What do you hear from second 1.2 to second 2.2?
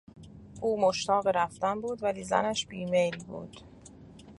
رفتن بود